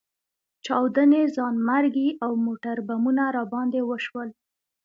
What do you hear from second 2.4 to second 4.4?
موټربمونه راباندې وشول.